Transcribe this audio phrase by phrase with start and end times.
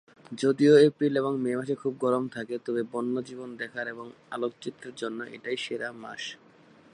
[0.31, 5.57] যদিও এপ্রিল এবং মে মাসে খুব গরম থাকে, তবে বন্যজীবন দেখার এবং আলোকচিত্রের জন্য এটাই
[5.57, 6.23] সেরা মাস।